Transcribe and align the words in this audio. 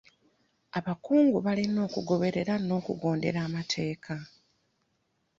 Abakungu 0.77 1.37
balina 1.45 1.79
okugoberera 1.87 2.53
n'okugondera 2.67 3.39
amateeka. 3.47 4.15